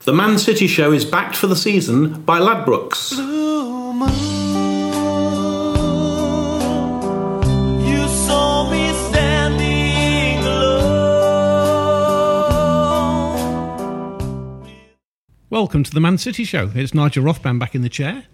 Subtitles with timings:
[0.00, 3.12] The Man City Show is backed for the season by Ladbrokes.
[7.82, 10.92] You saw me standing alone.
[15.50, 16.70] Welcome to the Man City Show.
[16.74, 18.26] It's Nigel Rothband back in the chair.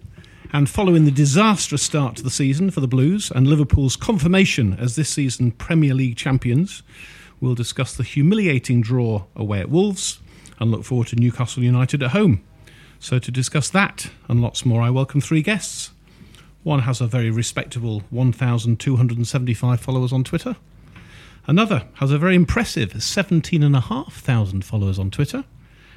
[0.53, 4.97] And following the disastrous start to the season for the Blues and Liverpool's confirmation as
[4.97, 6.83] this season Premier League champions,
[7.41, 10.19] we'll discuss the humiliating draw away at Wolves
[10.63, 12.43] and look forward to Newcastle United at home.
[13.01, 15.91] So, to discuss that and lots more, I welcome three guests.
[16.63, 20.55] One has a very respectable 1,275 followers on Twitter.
[21.49, 25.45] Another has a very impressive 17,500 followers on Twitter.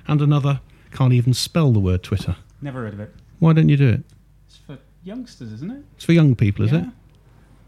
[0.07, 2.35] And another can't even spell the word Twitter.
[2.59, 3.13] Never heard of it.
[3.37, 4.01] Why don't you do it?
[4.47, 5.83] It's for youngsters, isn't it?
[5.95, 6.79] It's for young people, is Yeah.
[6.79, 6.89] it?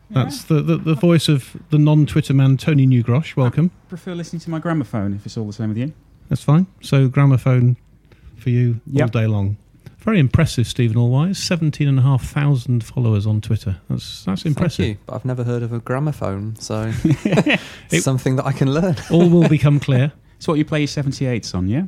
[0.10, 3.36] That's the, the, the voice of the non Twitter man, Tony Newgrosh.
[3.36, 3.70] Welcome.
[3.88, 5.94] Prefer listening to my gramophone if it's all the same with you.
[6.30, 6.68] That's fine.
[6.82, 7.78] So, gramophone
[8.38, 9.58] for you all day long.
[10.00, 11.36] Very impressive, Stephen Allweis.
[11.38, 13.78] 17,500 followers on Twitter.
[13.90, 14.86] That's that's impressive.
[14.86, 17.60] Thank you, but I've never heard of a gramophone, so It-
[17.92, 18.96] it's something that I can learn.
[19.12, 20.12] All will become clear.
[20.38, 21.86] It's what you play your 78s on, yeah?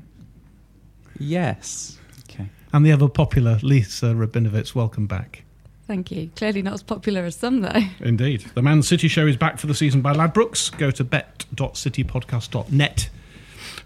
[1.20, 1.98] yes.
[2.30, 2.48] Okay.
[2.74, 5.44] And the ever popular Lisa Rabinowitz, welcome back.
[5.88, 6.32] Thank you.
[6.36, 7.80] Clearly not as popular as some, though.
[8.00, 8.46] Indeed.
[8.56, 10.76] The Man City Show is back for the season by Ladbrokes.
[10.78, 13.10] Go to bet.citypodcast.net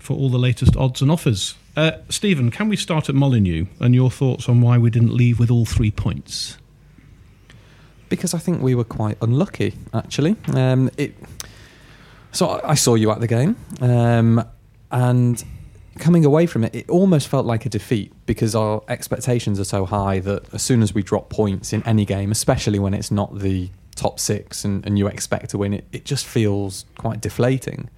[0.03, 1.55] for all the latest odds and offers.
[1.77, 5.39] Uh, Stephen, can we start at Molineux and your thoughts on why we didn't leave
[5.39, 6.57] with all three points?
[8.09, 10.35] Because I think we were quite unlucky, actually.
[10.53, 11.15] Um, it,
[12.33, 14.45] so I saw you at the game, um,
[14.91, 15.41] and
[15.99, 19.85] coming away from it, it almost felt like a defeat because our expectations are so
[19.85, 23.39] high that as soon as we drop points in any game, especially when it's not
[23.39, 27.89] the top six and, and you expect to win, it, it just feels quite deflating.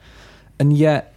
[0.60, 1.15] And yet,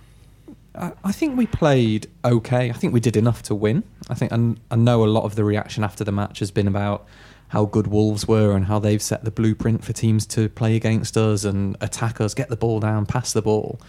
[0.78, 2.70] I think we played okay.
[2.70, 3.82] I think we did enough to win.
[4.08, 6.68] I think, and I know a lot of the reaction after the match has been
[6.68, 7.06] about
[7.48, 11.16] how good Wolves were and how they've set the blueprint for teams to play against
[11.16, 13.80] us and attack us, get the ball down, pass the ball.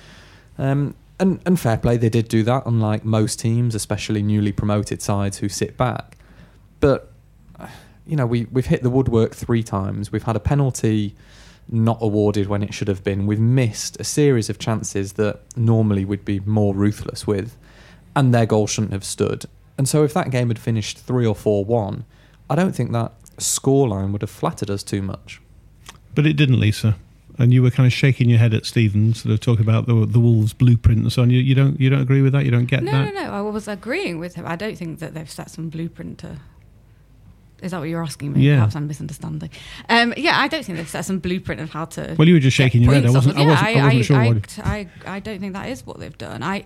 [0.58, 5.02] Um, and, and fair play, they did do that, unlike most teams, especially newly promoted
[5.02, 6.18] sides who sit back.
[6.80, 7.12] But
[8.10, 10.12] you know, we we've hit the woodwork three times.
[10.12, 11.16] We've had a penalty
[11.72, 13.28] not awarded when it should have been.
[13.28, 17.56] We've missed a series of chances that normally we'd be more ruthless with,
[18.16, 19.46] and their goal shouldn't have stood.
[19.78, 22.06] And so, if that game had finished three or four one,
[22.50, 25.42] I don't think that scoreline would have flattered us too much.
[26.16, 26.96] But it didn't, Lisa.
[27.38, 30.06] And you were kind of shaking your head at Stephen, sort of talking about the
[30.06, 31.30] the Wolves blueprint and so on.
[31.30, 32.44] You, you don't you don't agree with that?
[32.44, 33.14] You don't get No, that?
[33.14, 33.34] No, no, no.
[33.34, 34.46] I was agreeing with him.
[34.46, 36.38] I don't think that they've set some blueprint to.
[37.62, 38.42] Is that what you're asking me?
[38.42, 38.56] Yeah.
[38.56, 39.50] Perhaps I'm misunderstanding.
[39.90, 42.16] Um, yeah, I don't think they've set some blueprint of how to.
[42.18, 43.06] Well, you were just shaking your head.
[43.06, 45.70] I wasn't- of- I wasn't- I wasn't sure I, what- I, I don't think that
[45.70, 46.42] is what they've done.
[46.44, 46.66] I,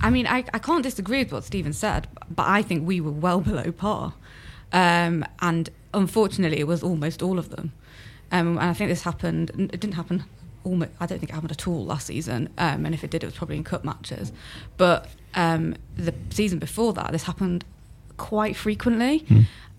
[0.00, 3.10] I mean, I, I can't disagree with what Stephen said, but I think we were
[3.12, 4.14] well below par,
[4.72, 7.72] um, and unfortunately, it was almost all of them.
[8.30, 9.50] Um, and I think this happened.
[9.72, 10.24] It didn't happen.
[10.64, 12.50] Almost, I don't think it happened at all last season.
[12.58, 14.32] Um, and if it did, it was probably in cup matches.
[14.76, 17.64] But um, the season before that, this happened
[18.18, 19.24] quite frequently,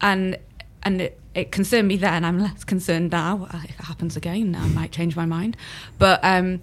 [0.02, 0.38] and
[0.84, 2.26] and it, it concerned me then.
[2.26, 3.48] I'm less concerned now.
[3.52, 5.56] Uh, If it happens again, I might change my mind.
[6.00, 6.62] But um,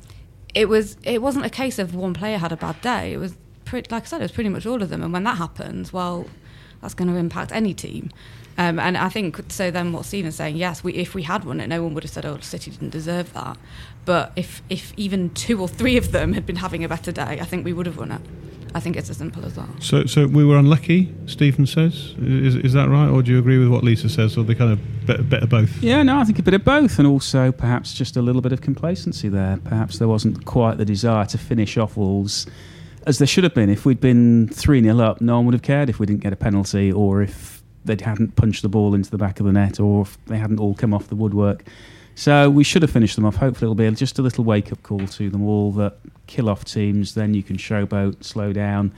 [0.54, 3.12] it was it wasn't a case of one player had a bad day.
[3.12, 5.02] It was pretty, like I said, it was pretty much all of them.
[5.02, 6.26] And when that happens, well,
[6.80, 8.10] that's going to impact any team.
[8.58, 9.70] Um, and I think so.
[9.70, 12.10] Then what Stephen's saying, yes, we, if we had won it, no one would have
[12.10, 13.58] said, "Oh, City didn't deserve that."
[14.06, 17.38] But if if even two or three of them had been having a better day,
[17.40, 18.20] I think we would have won it.
[18.76, 19.68] I think it's as simple as that.
[19.80, 21.10] So, so we were unlucky.
[21.24, 24.44] Stephen says, is, is that right, or do you agree with what Lisa says, or
[24.44, 25.82] they kind of bit, bit of both?
[25.82, 28.52] Yeah, no, I think a bit of both, and also perhaps just a little bit
[28.52, 29.58] of complacency there.
[29.64, 32.46] Perhaps there wasn't quite the desire to finish off Wolves
[33.06, 33.70] as there should have been.
[33.70, 36.34] If we'd been 3 0 up, no one would have cared if we didn't get
[36.34, 39.80] a penalty or if they hadn't punched the ball into the back of the net
[39.80, 41.64] or if they hadn't all come off the woodwork.
[42.16, 43.36] So we should have finished them off.
[43.36, 46.64] Hopefully, it'll be just a little wake up call to them all that kill off
[46.64, 48.90] teams, then you can showboat, slow down,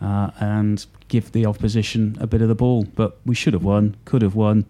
[0.00, 2.84] uh, and give the opposition a bit of the ball.
[2.84, 4.66] But we should have won, could have won.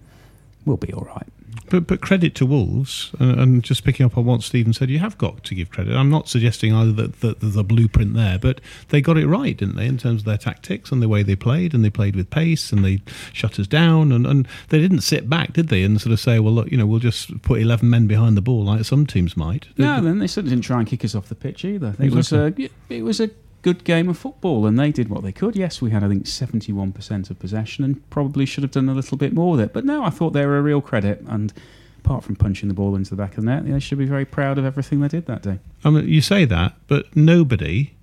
[0.64, 1.26] We'll be all right.
[1.70, 4.98] But but credit to Wolves, uh, and just picking up on what Stephen said, you
[4.98, 5.94] have got to give credit.
[5.94, 9.56] I'm not suggesting either that, that there's a blueprint there, but they got it right,
[9.56, 12.16] didn't they, in terms of their tactics and the way they played, and they played
[12.16, 13.00] with pace, and they
[13.32, 16.38] shut us down, and, and they didn't sit back, did they, and sort of say,
[16.38, 19.36] well, look, you know, we'll just put 11 men behind the ball like some teams
[19.36, 19.66] might.
[19.76, 21.94] No, then they certainly didn't try and kick us off the pitch either.
[21.98, 22.54] It was a
[22.88, 23.30] it was a
[23.66, 25.56] good game of football, and they did what they could.
[25.56, 28.88] Yes, we had I think seventy one percent of possession, and probably should have done
[28.88, 29.72] a little bit more with it.
[29.72, 31.52] But no, I thought they were a real credit, and
[31.98, 34.24] apart from punching the ball into the back of the net, they should be very
[34.24, 35.58] proud of everything they did that day.
[35.84, 37.95] I mean, you say that, but nobody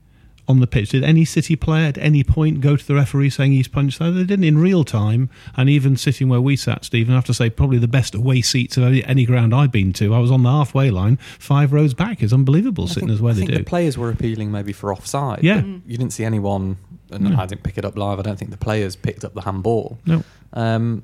[0.48, 3.54] on the pitch did any City player at any point go to the referee saying
[3.54, 4.02] he's punched?
[4.02, 5.30] No, they didn't in real time.
[5.56, 8.42] And even sitting where we sat, Stephen, I have to say, probably the best away
[8.42, 10.14] seats of any, any ground I've been to.
[10.14, 12.22] I was on the halfway line, five rows back.
[12.22, 13.58] It's unbelievable I sitting think, as where I they think do.
[13.60, 15.44] The players were appealing maybe for offside.
[15.44, 15.62] Yeah.
[15.64, 16.78] You didn't see anyone,
[17.10, 17.38] and No.
[17.38, 18.20] I didn't pick it up live.
[18.20, 19.98] I don't think the players picked up the handball.
[20.06, 20.24] No.
[20.52, 21.04] Um,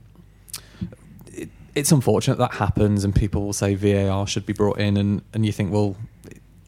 [1.33, 5.21] it, it's unfortunate that happens, and people will say VAR should be brought in, and,
[5.33, 5.95] and you think, well,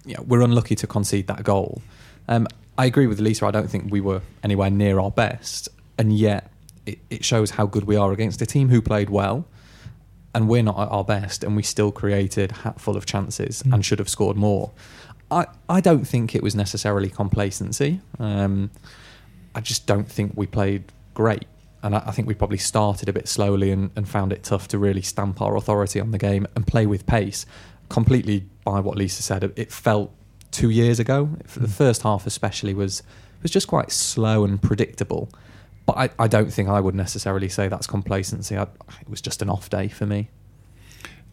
[0.05, 1.81] you know, we're unlucky to concede that goal.
[2.27, 2.47] Um,
[2.77, 3.45] I agree with Lisa.
[3.45, 6.51] I don't think we were anywhere near our best, and yet
[6.85, 9.45] it, it shows how good we are against a team who played well.
[10.33, 13.73] And we're not at our best, and we still created a hatful of chances Mm.
[13.73, 14.71] and should have scored more.
[15.29, 17.99] I, I don't think it was necessarily complacency.
[18.17, 18.71] Um,
[19.53, 21.45] I just don't think we played great.
[21.83, 24.69] And I, I think we probably started a bit slowly and, and found it tough
[24.69, 27.45] to really stamp our authority on the game and play with pace.
[27.89, 30.13] Completely by what Lisa said, it felt
[30.51, 31.29] two years ago.
[31.53, 31.65] The hmm.
[31.65, 33.03] first half, especially, was
[33.41, 35.29] was just quite slow and predictable.
[35.85, 38.55] But I, I don't think I would necessarily say that's complacency.
[38.55, 40.29] I, it was just an off day for me.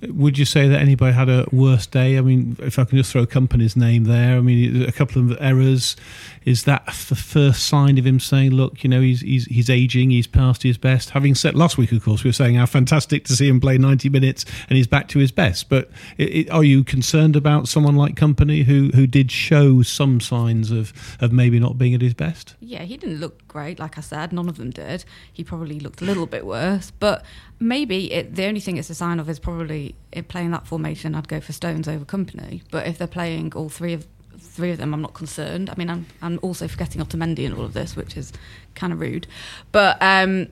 [0.02, 2.18] Would you say that anybody had a worse day?
[2.18, 5.20] I mean, if I can just throw a Kompany's name there, I mean, a couple
[5.20, 5.96] of errors.
[6.44, 10.10] Is that the first sign of him saying, "Look, you know, he's he's he's aging,
[10.10, 11.10] he's past his best"?
[11.10, 13.76] Having said last week, of course, we were saying how fantastic to see him play
[13.76, 15.68] ninety minutes and he's back to his best.
[15.68, 20.20] But it, it, are you concerned about someone like Kompany who who did show some
[20.20, 22.54] signs of of maybe not being at his best?
[22.60, 24.32] Yeah, he didn't look great, like I said.
[24.32, 25.04] None of them did.
[25.32, 26.92] He probably looked a little bit worse.
[26.92, 27.24] But
[27.58, 31.14] maybe it, the only thing it's a sign of is probably in playing that formation,
[31.14, 32.62] I'd go for Stones over Kompany.
[32.70, 34.06] But if they're playing all three of
[34.38, 35.68] three of them, I'm not concerned.
[35.70, 38.32] I mean, I'm, I'm also forgetting Otamendi in all of this, which is
[38.76, 39.26] kind of rude.
[39.72, 40.46] But um,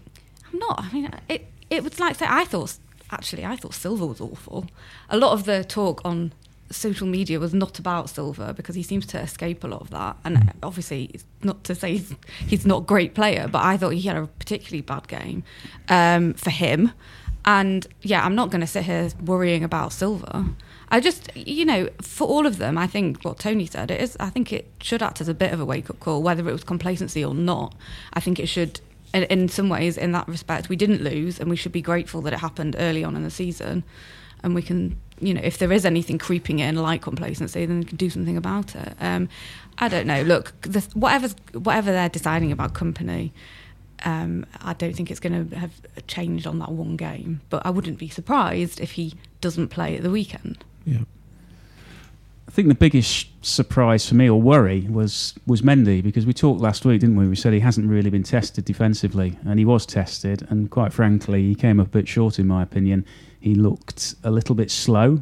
[0.53, 0.81] I'm not.
[0.81, 2.76] I mean, it it was like say I thought
[3.12, 4.67] actually I thought Silva was awful.
[5.08, 6.32] A lot of the talk on
[6.70, 10.16] social media was not about Silva because he seems to escape a lot of that.
[10.24, 12.14] And obviously, it's not to say he's,
[12.46, 15.44] he's not a great player, but I thought he had a particularly bad game
[15.88, 16.92] um, for him.
[17.44, 20.46] And yeah, I'm not going to sit here worrying about Silva.
[20.88, 24.17] I just, you know, for all of them, I think what Tony said it is.
[24.20, 26.52] I think it should act as a bit of a wake up call, whether it
[26.52, 27.74] was complacency or not.
[28.12, 28.81] I think it should,
[29.12, 32.20] in, in some ways, in that respect, we didn't lose, and we should be grateful
[32.22, 33.82] that it happened early on in the season,
[34.44, 37.85] and we can, you know, if there is anything creeping in like complacency, then we
[37.85, 38.94] can do something about it.
[39.01, 39.29] Um,
[39.79, 40.23] I don't know.
[40.23, 43.32] Look, the, whatever whatever they're deciding about Kompany.
[44.05, 45.73] Um, I don't think it's going to have
[46.06, 50.03] changed on that one game, but I wouldn't be surprised if he doesn't play at
[50.03, 50.63] the weekend.
[50.85, 51.01] Yeah.
[52.46, 56.61] I think the biggest surprise for me or worry was was Mendy because we talked
[56.61, 57.27] last week, didn't we?
[57.27, 61.43] We said he hasn't really been tested defensively, and he was tested, and quite frankly,
[61.43, 63.05] he came up a bit short in my opinion.
[63.46, 65.20] He looked a little bit slow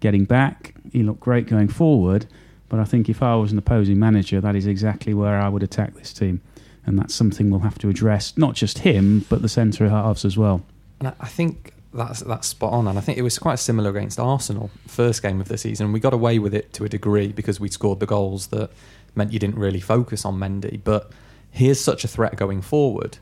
[0.00, 0.74] getting back.
[0.92, 2.26] He looked great going forward,
[2.68, 5.62] but I think if I was an opposing manager, that is exactly where I would
[5.62, 6.42] attack this team,
[6.84, 8.36] and that's something we'll have to address.
[8.36, 10.62] Not just him, but the centre halves as well.
[11.00, 12.86] I- think that's that's spot on.
[12.86, 15.90] And I think it was quite similar against Arsenal, first game of the season.
[15.90, 18.68] We got away with it to a degree because we scored the goals that
[19.14, 20.82] meant you didn't really focus on Mendy.
[20.84, 21.10] But
[21.50, 23.16] here's such a threat going forward.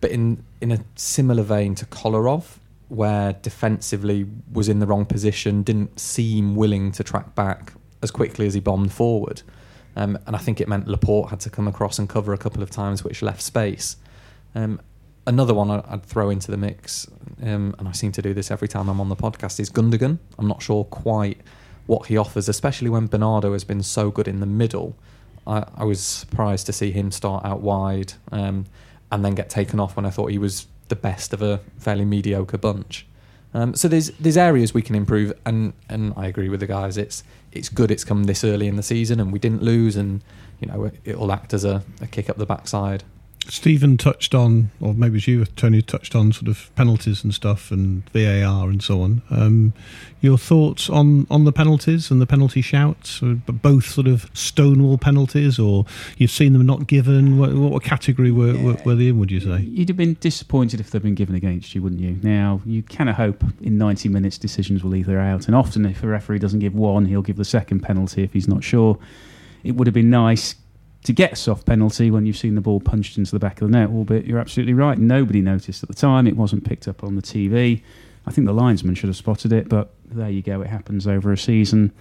[0.00, 2.59] But in in a similar vein to Kolarov,
[2.90, 8.46] where defensively was in the wrong position, didn't seem willing to track back as quickly
[8.46, 9.42] as he bombed forward.
[9.94, 12.62] Um, and I think it meant Laporte had to come across and cover a couple
[12.62, 13.96] of times, which left space.
[14.54, 14.80] Um,
[15.26, 17.06] another one I'd throw into the mix,
[17.42, 20.18] um, and I seem to do this every time I'm on the podcast, is Gundogan.
[20.36, 21.40] I'm not sure quite
[21.86, 24.96] what he offers, especially when Bernardo has been so good in the middle.
[25.46, 28.66] I, I was surprised to see him start out wide um,
[29.12, 32.04] and then get taken off when I thought he was the best of a fairly
[32.04, 33.06] mediocre bunch.
[33.52, 36.96] Um, so there's there's areas we can improve, and, and I agree with the guys.
[36.96, 40.22] It's it's good it's come this early in the season, and we didn't lose, and
[40.60, 43.02] you know it, it'll act as a, a kick up the backside.
[43.48, 47.70] Stephen touched on, or maybe it's you, Tony, touched on sort of penalties and stuff
[47.70, 49.22] and VAR and so on.
[49.30, 49.72] Um,
[50.20, 53.22] your thoughts on, on the penalties and the penalty shouts?
[53.22, 57.38] Uh, Both sort of Stonewall penalties, or you've seen them not given?
[57.38, 59.62] What, what category were, were, were they in, would you say?
[59.62, 62.18] You'd have been disappointed if they'd been given against you, wouldn't you?
[62.22, 66.02] Now, you kind of hope in 90 minutes decisions will either out, and often if
[66.02, 68.98] a referee doesn't give one, he'll give the second penalty if he's not sure.
[69.64, 70.54] It would have been nice
[71.04, 73.70] to get a soft penalty when you've seen the ball punched into the back of
[73.70, 74.98] the net, albeit you're absolutely right.
[74.98, 76.26] Nobody noticed at the time.
[76.26, 77.82] It wasn't picked up on the TV.
[78.26, 80.60] I think the linesman should have spotted it, but there you go.
[80.60, 81.92] It happens over a season.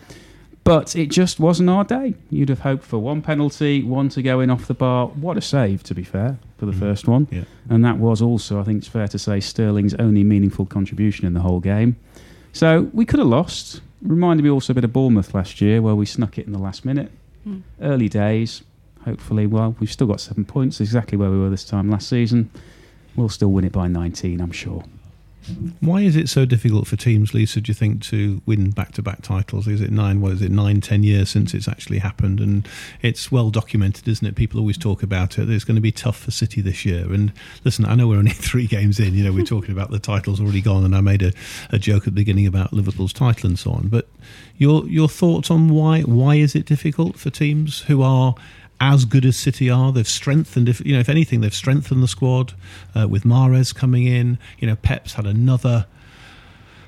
[0.66, 2.14] But it just wasn't our day.
[2.30, 5.08] You'd have hoped for one penalty, one to go in off the bar.
[5.08, 7.28] What a save, to be fair, for the first one.
[7.32, 7.46] Yeah.
[7.70, 11.34] And that was also, I think it's fair to say, Sterling's only meaningful contribution in
[11.34, 11.96] the whole game.
[12.52, 13.82] So we could have lost.
[14.02, 16.60] Reminded me also a bit of Bournemouth last year, where we snuck it in the
[16.60, 17.12] last minute.
[17.46, 17.60] Hmm.
[17.82, 18.62] Early days.
[19.10, 22.52] Hopefully, well, we've still got seven points, exactly where we were this time last season.
[23.16, 24.84] We'll still win it by 19, I'm sure.
[25.80, 29.02] Why is it so difficult for teams, Lisa, do you think, to win back to
[29.02, 29.68] back titles?
[29.68, 32.40] Is it nine, what is it, nine, ten years since it's actually happened?
[32.40, 32.70] And
[33.02, 34.36] it's well documented, isn't it?
[34.36, 35.50] People always talk about it.
[35.50, 37.12] It's going to be tough for City this year.
[37.12, 39.98] And listen, I know we're only three games in, you know, we're talking about the
[39.98, 41.34] titles already gone, and I made a,
[41.72, 43.88] a joke at the beginning about Liverpool's title and so on.
[43.88, 44.08] But
[44.58, 48.36] your your thoughts on why why is it difficult for teams who are
[48.82, 49.92] as good as City are.
[49.92, 52.54] They've strengthened, if you know, if anything, they've strengthened the squad
[52.96, 54.38] uh, with Mahrez coming in.
[54.60, 55.86] You know, Pep's had another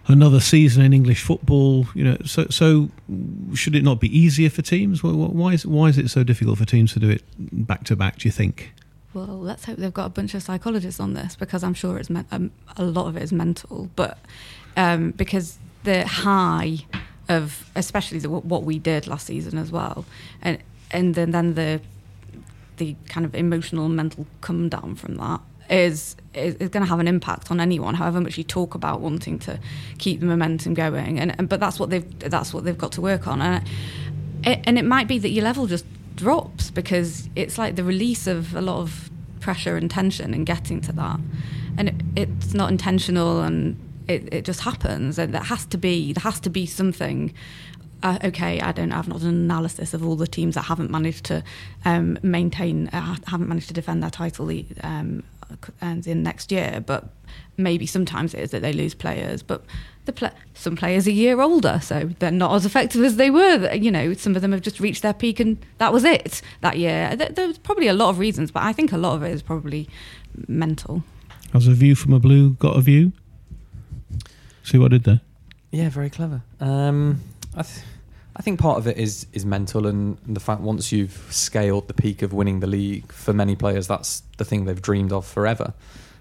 [0.07, 1.87] another season in English football.
[1.93, 2.89] You know, so so
[3.53, 4.99] should it not be easier for teams?
[5.01, 7.83] Wh- wh- Why is why is it so difficult for teams to do it back
[7.85, 8.19] to back?
[8.19, 8.73] Do you think?
[9.13, 12.09] Well, let's hope they've got a bunch of psychologists on this because I'm sure it's
[12.09, 13.89] men- um, a lot of it is mental.
[13.97, 14.17] But
[14.77, 16.77] um, because the high
[17.27, 20.05] of, especially the, what we did last season as well,
[20.41, 20.59] and
[20.91, 21.81] and then, then the
[22.77, 26.89] the kind of emotional and mental come down from that is is, is going to
[26.89, 27.95] have an impact on anyone.
[27.95, 29.59] However much you talk about wanting to
[29.97, 33.01] keep the momentum going, and, and but that's what they've that's what they've got to
[33.01, 33.67] work on, and
[34.43, 38.27] it, and it might be that your level just drops because it's like the release
[38.27, 41.19] of a lot of pressure and tension and getting to that,
[41.77, 46.13] and it, it's not intentional and it, it just happens, and there has to be
[46.13, 47.33] there has to be something
[48.03, 51.25] uh, okay, I don't have not an analysis of all the teams that haven't managed
[51.25, 51.43] to
[51.85, 54.49] um, maintain, uh, haven't managed to defend their title
[54.83, 55.23] um,
[55.81, 56.83] and in next year.
[56.85, 57.09] But
[57.57, 59.63] maybe sometimes it is that they lose players, but
[60.05, 63.29] the pla some players are a year older, so they're not as effective as they
[63.29, 63.71] were.
[63.73, 66.77] You know, some of them have just reached their peak, and that was it that
[66.79, 67.15] year.
[67.15, 69.41] There- There's probably a lot of reasons, but I think a lot of it is
[69.43, 69.87] probably
[70.47, 71.03] mental.
[71.53, 73.11] Has a view from a blue got a view?
[74.63, 75.21] See what I did there?
[75.71, 76.41] Yeah, very clever.
[76.59, 77.21] Um,
[77.55, 77.85] I, th-
[78.35, 81.93] I think part of it is is mental and the fact once you've scaled the
[81.93, 85.73] peak of winning the league, for many players, that's the thing they've dreamed of forever.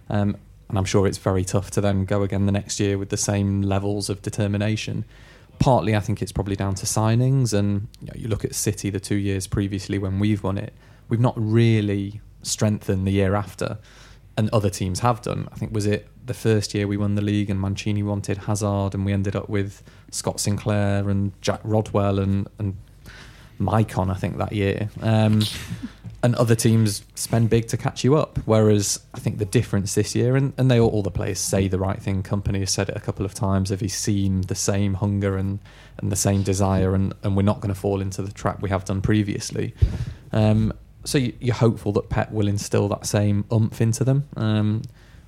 [0.09, 0.37] Um,
[0.69, 3.17] and I'm sure it's very tough to then go again the next year with the
[3.17, 5.05] same levels of determination.
[5.59, 8.89] Partly, I think it's probably down to signings, and you, know, you look at City
[8.89, 10.73] the two years previously when we've won it,
[11.09, 13.79] we've not really strengthened the year after,
[14.37, 15.49] and other teams have done.
[15.53, 18.95] I think was it the first year we won the league and Mancini wanted Hazard,
[18.95, 22.77] and we ended up with Scott Sinclair and Jack Rodwell and and
[23.61, 24.89] Maicon, I think that year.
[25.03, 25.43] Um,
[26.23, 28.39] and other teams spend big to catch you up.
[28.45, 31.69] Whereas I think the difference this year, and, and they all, all the players say
[31.69, 32.23] the right thing.
[32.23, 33.71] Kompany has said it a couple of times.
[33.71, 35.61] Have you seen the same hunger and,
[35.99, 36.95] and the same desire?
[36.95, 39.75] And, and we're not going to fall into the trap we have done previously.
[40.33, 40.73] Um,
[41.05, 44.29] so you, you're hopeful that Pep will instill that same umph into them.
[44.37, 44.83] Um,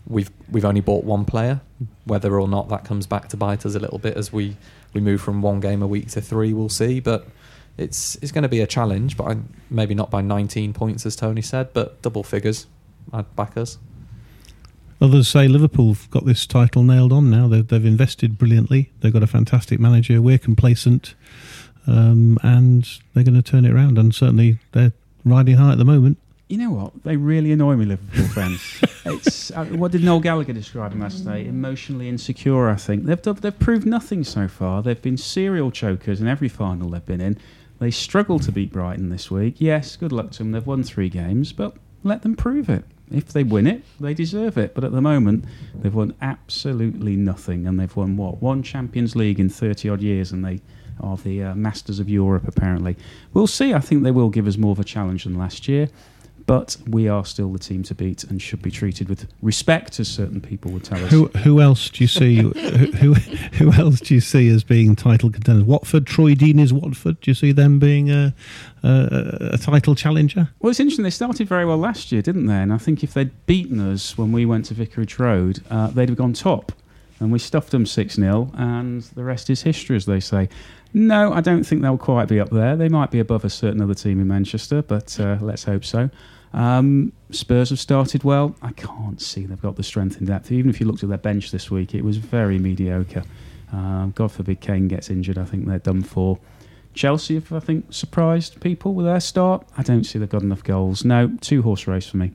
[0.07, 1.61] we've we've only bought one player.
[2.05, 4.57] Whether or not that comes back to bite us a little bit as we,
[4.93, 7.01] we move from one game a week to three, we'll see.
[7.01, 7.27] But
[7.79, 9.37] it's it's going to be a challenge, but I,
[9.71, 12.67] maybe not by 19 points as Tony said, but double figures.
[13.13, 13.79] I'd back us.
[15.01, 17.49] Others say Liverpool've got this title nailed on now.
[17.49, 18.93] They've, they've invested brilliantly.
[19.01, 20.23] They've got a fantastic manager.
[20.23, 21.17] We're complacent,
[21.89, 23.99] um, and they're going to turn it around.
[23.99, 24.93] And certainly they're
[25.25, 26.19] riding high at the moment.
[26.53, 27.03] You know what?
[27.03, 28.61] They really annoy me, Liverpool fans.
[29.07, 31.47] it's uh, what did Noel Gallagher describe them last night?
[31.47, 32.69] Emotionally insecure.
[32.69, 34.83] I think they've done, they've proved nothing so far.
[34.83, 37.39] They've been serial chokers in every final they've been in.
[37.79, 39.55] They struggled to beat Brighton this week.
[39.61, 40.53] Yes, good luck to them.
[40.53, 42.85] They've won three games, but let them prove it.
[43.11, 44.75] If they win it, they deserve it.
[44.75, 49.41] But at the moment, they've won absolutely nothing, and they've won what one Champions League
[49.41, 50.61] in thirty odd years, and they
[51.01, 52.47] are the uh, masters of Europe.
[52.47, 52.99] Apparently,
[53.33, 53.73] we'll see.
[53.73, 55.89] I think they will give us more of a challenge than last year.
[56.47, 60.09] But we are still the team to beat and should be treated with respect, as
[60.09, 61.11] certain people would tell us.
[61.11, 62.37] Who who else do you see?
[62.37, 65.65] who, who who else do you see as being title contenders?
[65.65, 67.21] Watford, Troy Deeney's Watford.
[67.21, 68.35] Do you see them being a,
[68.83, 70.49] a, a title challenger?
[70.61, 71.05] Well, it's interesting.
[71.05, 72.55] They started very well last year, didn't they?
[72.55, 76.09] And I think if they'd beaten us when we went to Vicarage Road, uh, they'd
[76.09, 76.73] have gone top.
[77.21, 80.49] And we stuffed them 6 0, and the rest is history, as they say.
[80.95, 82.77] No, I don't think they'll quite be up there.
[82.77, 86.11] They might be above a certain other team in Manchester, but uh, let's hope so.
[86.53, 88.55] Um, Spurs have started well.
[88.61, 90.53] I can't see they've got the strength in depth.
[90.53, 93.23] Even if you looked at their bench this week, it was very mediocre.
[93.73, 95.39] Um, God forbid Kane gets injured.
[95.39, 96.39] I think they're done for.
[96.95, 99.67] Chelsea have, I think, surprised people with their start.
[99.79, 101.07] I don't see they've got enough goals.
[101.07, 102.33] No, two horse race for me.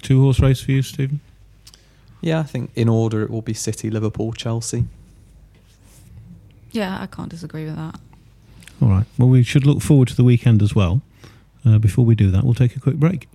[0.00, 1.20] Two horse race for you, Stephen?
[2.20, 4.84] Yeah, I think in order it will be City, Liverpool, Chelsea.
[6.72, 7.98] Yeah, I can't disagree with that.
[8.80, 9.06] All right.
[9.18, 11.02] Well, we should look forward to the weekend as well.
[11.64, 13.28] Uh, before we do that, we'll take a quick break.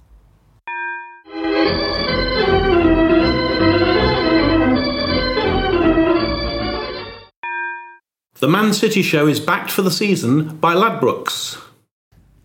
[8.39, 11.61] The Man City Show is backed for the season by Ladbrokes.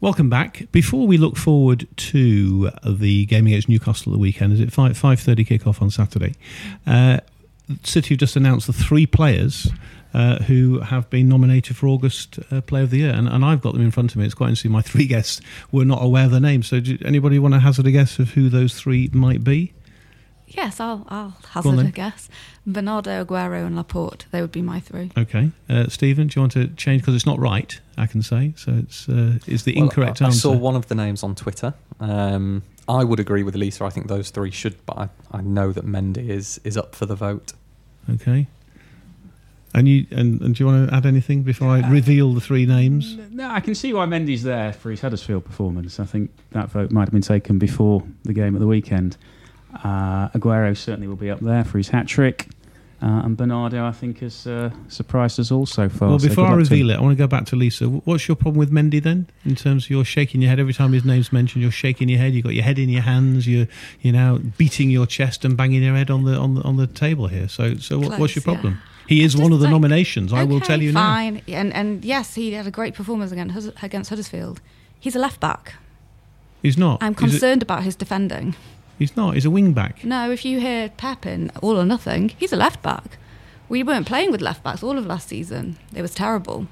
[0.00, 0.66] Welcome back.
[0.72, 4.96] Before we look forward to the game against Newcastle at the weekend, is it five
[4.96, 6.34] five thirty kickoff on Saturday?
[6.86, 7.18] Uh,
[7.84, 9.68] City have just announced the three players
[10.14, 13.60] uh, who have been nominated for August uh, Player of the Year, and, and I've
[13.60, 14.24] got them in front of me.
[14.24, 14.72] It's quite interesting.
[14.72, 15.40] My three guests
[15.72, 16.68] were not aware of their names.
[16.68, 19.72] So, do anybody want to hazard a guess of who those three might be?
[20.48, 22.28] Yes, I'll, I'll hazard a guess.
[22.66, 24.26] Bernardo, Aguero, and Laporte.
[24.32, 25.12] They would be my three.
[25.16, 27.78] Okay, uh, Stephen, do you want to change because it's not right?
[27.96, 28.72] I can say so.
[28.82, 30.40] It's uh, it's the Well, incorrect I, I answer.
[30.40, 31.74] saw one of the names on Twitter.
[32.00, 33.84] Um, I would agree with Lisa.
[33.84, 37.06] I think those three should, but I, I know that Mendy is is up for
[37.06, 37.52] the vote.
[38.10, 38.48] Okay.
[39.80, 42.66] And you and, and do you want to add anything before I reveal the three
[42.66, 43.16] names?
[43.30, 45.98] No, I can see why Mendy's there for his Huddersfield performance.
[45.98, 49.16] I think that vote might have been taken before the game at the weekend.
[49.82, 52.48] Uh, Aguero certainly will be up there for his hat trick.
[53.00, 56.10] Uh, and Bernardo, I think, has uh, surprised us all so far.
[56.10, 57.86] Well, before good I luck to reveal it, I want to go back to Lisa.
[57.86, 59.28] What's your problem with Mendy then?
[59.46, 62.18] In terms of you're shaking your head every time his name's mentioned, you're shaking your
[62.18, 62.34] head.
[62.34, 63.48] You've got your head in your hands.
[63.48, 63.68] You're
[64.02, 66.86] you know beating your chest and banging your head on the on the on the
[66.86, 67.48] table here.
[67.48, 68.74] So so what, what's your problem?
[68.74, 68.90] yeah.
[69.10, 70.32] He is one of the nominations.
[70.32, 71.00] I will tell you now.
[71.00, 71.42] fine.
[71.48, 74.60] And and yes, he had a great performance against against Huddersfield.
[75.00, 75.74] He's a left back.
[76.62, 77.02] He's not.
[77.02, 78.54] I'm concerned about his defending.
[79.00, 79.34] He's not.
[79.34, 80.04] He's a wing back.
[80.04, 83.18] No, if you hear Pep in All or Nothing, he's a left back.
[83.68, 85.76] We weren't playing with left backs all of last season.
[85.92, 86.68] It was terrible.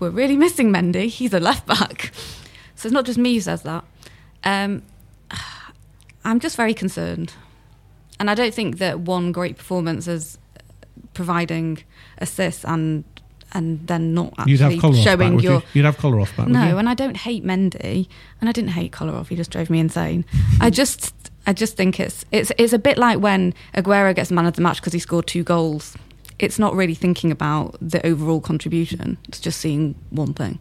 [0.00, 1.08] We're really missing Mendy.
[1.08, 2.12] He's a left back.
[2.74, 3.84] So it's not just me who says that.
[4.44, 4.82] Um,
[6.24, 7.34] I'm just very concerned.
[8.18, 10.38] And I don't think that one great performance is
[11.14, 11.78] providing
[12.18, 13.04] assists and
[13.54, 15.04] and then not actually You'd have Kolarov back.
[15.04, 15.62] showing Would your you?
[15.74, 16.48] You'd have Kolarov back.
[16.48, 18.08] no, and I don't hate Mendy,
[18.40, 19.28] and I didn't hate Kolarov.
[19.28, 20.24] He just drove me insane.
[20.60, 20.72] I hmm.
[20.72, 21.14] just,
[21.46, 24.62] I just think it's it's it's a bit like when Aguero gets man of the
[24.62, 25.96] match because he scored two goals.
[26.38, 29.18] It's not really thinking about the overall contribution.
[29.28, 30.58] It's just seeing one thing.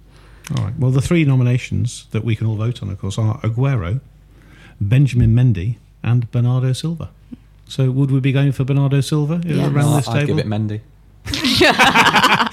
[0.58, 0.78] All right.
[0.78, 4.02] Well, the three nominations that we can all vote on, of course, are Aguero,
[4.80, 7.10] Benjamin Mendy, and Bernardo Silva.
[7.72, 9.64] So, would we be going for Bernardo Silva Yeah.
[9.64, 10.28] around No, this I'd table?
[10.36, 10.82] give it Mendy.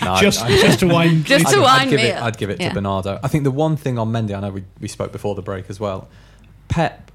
[0.01, 1.25] No, I- just, I- just to wind.
[1.27, 2.17] Just I'd, to I'd wind give me it.
[2.17, 2.23] up.
[2.25, 2.69] I'd give it Yeah.
[2.69, 3.19] to Bernardo.
[3.23, 5.69] I think the one thing on Mendy, I know we, we spoke before the break
[5.69, 6.09] as well.
[6.69, 7.11] Pep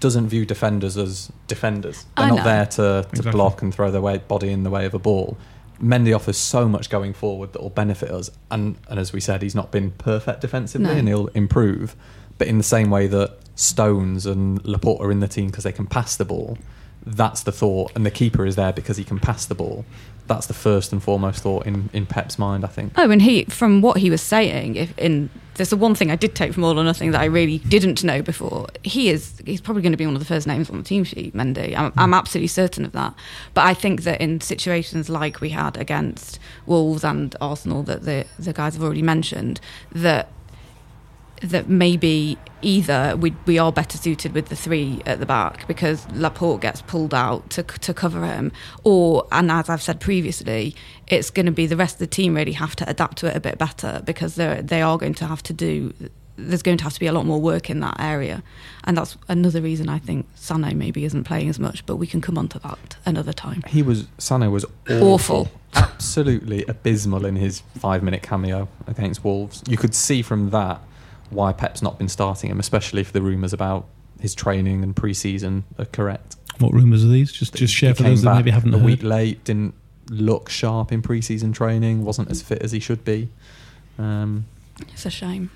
[0.00, 2.04] doesn't view defenders as defenders.
[2.16, 2.44] They're I not know.
[2.44, 3.32] there to, to Exactly.
[3.32, 5.38] block and throw their way, body in the way of a ball.
[5.82, 8.30] Mendy offers so much going forward that will benefit us.
[8.50, 10.92] And, and as we said, he's not been perfect defensively No.
[10.92, 11.96] and he'll improve.
[12.36, 15.72] But in the same way that Stones and Laporte are in the team because they
[15.72, 16.58] can pass the ball,
[17.16, 17.92] that's the thought.
[17.94, 19.84] And the keeper is there because he can pass the ball.
[20.26, 22.92] That's the first and foremost thought in, in Pep's mind, I think.
[22.96, 26.16] Oh, and he, from what he was saying, if in there's the one thing I
[26.16, 28.68] did take from All or Nothing that I really didn't know before.
[28.84, 31.02] He is he's probably going to be one of the first names on the team
[31.02, 31.76] sheet, Mendy.
[31.76, 31.98] I'm, hmm.
[31.98, 33.14] I'm absolutely certain of that.
[33.54, 38.24] But I think that in situations like we had against Wolves and Arsenal, that the
[38.38, 39.60] the guys have already mentioned,
[39.92, 40.28] that
[41.42, 46.10] that maybe either we we are better suited with the three at the back because
[46.12, 48.52] Laporte gets pulled out to to cover him,
[48.84, 50.74] or and as I've said previously,
[51.06, 53.36] it's going to be the rest of the team really have to adapt to it
[53.36, 55.92] a bit better because they they are going to have to do.
[56.40, 58.44] There's going to have to be a lot more work in that area,
[58.84, 61.84] and that's another reason I think Sane maybe isn't playing as much.
[61.84, 63.62] But we can come on to that another time.
[63.66, 65.50] He was Sane was awful, Awful.
[65.74, 69.62] absolutely abysmal in his five minute cameo against Wolves.
[69.68, 70.80] You could see from that
[71.30, 73.86] why Pep's not been starting him, especially if the rumours about
[74.20, 76.36] his training and pre-season are correct.
[76.58, 77.30] What rumours are these?
[77.32, 78.86] Just just share He for those that maybe haven't a heard.
[78.86, 79.74] week late, didn't
[80.10, 83.28] look sharp in pre-season training, wasn't as fit as he should be.
[83.98, 84.46] Um,
[84.92, 85.50] It's a shame.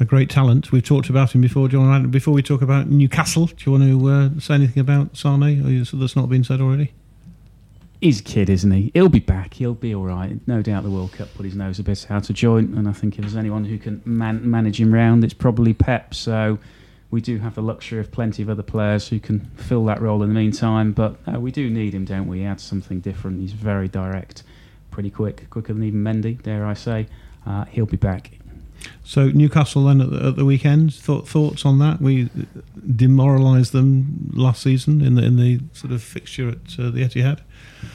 [0.00, 0.72] A great talent.
[0.72, 1.68] We've talked about him before.
[1.68, 3.46] Do you want to, before we talk about Newcastle?
[3.46, 5.42] Do you want to uh, say anything about Sane?
[5.92, 6.92] Or that's not been said already.
[8.02, 8.90] He's a kid, isn't he?
[8.94, 9.54] He'll be back.
[9.54, 10.36] He'll be all right.
[10.48, 12.92] No doubt the World Cup put his nose a bit out of joint, and I
[12.92, 16.12] think if there's anyone who can man- manage him round, it's probably Pep.
[16.12, 16.58] So
[17.12, 20.24] we do have the luxury of plenty of other players who can fill that role
[20.24, 20.90] in the meantime.
[20.90, 22.40] But uh, we do need him, don't we?
[22.40, 23.40] He adds something different.
[23.40, 24.42] He's very direct,
[24.90, 27.06] pretty quick, quicker than even Mendy, dare I say.
[27.46, 28.32] Uh, he'll be back.
[29.04, 30.94] So Newcastle then at the, at the weekend.
[30.94, 32.00] Thought, thoughts on that?
[32.00, 32.30] We
[32.96, 37.40] demoralised them last season in the in the sort of fixture at uh, the Etihad.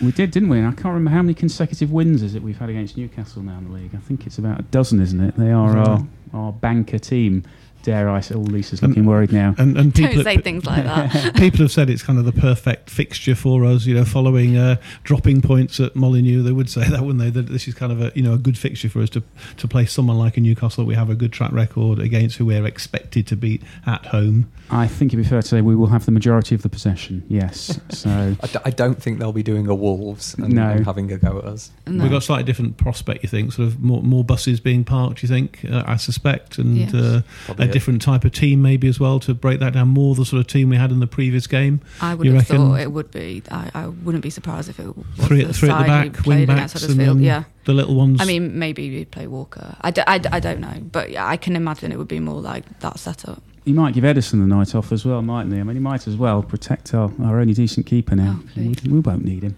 [0.02, 0.60] We did, didn't we?
[0.60, 3.58] And I can't remember how many consecutive wins is it we've had against Newcastle now
[3.58, 3.92] in the league.
[3.96, 5.36] I think it's about a dozen, isn't it?
[5.38, 7.44] They are our, our banker team.
[7.88, 8.36] Dare I say?
[8.36, 9.56] Oh, Lisa's looking worried now.
[9.58, 11.36] And, and people Don't say things like that.
[11.38, 13.86] people have said it's kind of the perfect fixture for us.
[13.86, 17.30] You know, following uh, dropping points at Molineux, they would say that, wouldn't they?
[17.30, 19.24] That this is kind of a you know a good fixture for us to
[19.56, 20.84] to play someone like a Newcastle.
[20.84, 24.52] We have a good track record against who we're expected to beat at home.
[24.70, 27.24] I think it'd be fair to say we will have the majority of the possession.
[27.30, 27.80] Yes.
[27.98, 28.10] So
[28.42, 30.70] I, d- I don't think they'll be doing a Wolves and, No.
[30.70, 31.72] and having a go at us.
[31.88, 32.04] No.
[32.04, 33.24] We've got a slightly different prospect.
[33.24, 35.24] You think sort of more more buses being parked.
[35.24, 36.94] You think uh, I suspect, and Yes.
[36.94, 37.74] uh, Probably a it.
[37.78, 39.90] Different type of team maybe as well to break that down.
[39.90, 41.80] More the sort of team we had in the previous game.
[42.02, 42.58] I would You have reckon?
[42.58, 43.44] thought it would be.
[43.52, 46.48] I, I wouldn't be surprised if it was Three, the three at the back, played
[46.50, 47.18] wing against backs, and Huddersfield.
[47.20, 47.44] then Yeah.
[47.66, 48.20] the little ones.
[48.20, 49.76] I mean, maybe we'd play Walker.
[49.82, 52.20] I, d- I, d- I don't know, but yeah, I can imagine it would be
[52.20, 53.44] more like that setup.
[53.64, 55.60] he might give Ederson the night off as well, mightn't he?
[55.60, 58.40] I mean, he might as well protect our, our only decent keeper now.
[58.40, 59.56] Oh, we, we won't need him.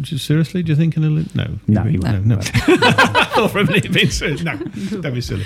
[0.00, 1.58] Just seriously, do you think in a li- no?
[1.66, 2.26] No, You- he no, won't.
[2.26, 2.38] no.
[2.38, 4.42] I thought for a minute you'd serious.
[4.42, 5.44] No, don't be silly.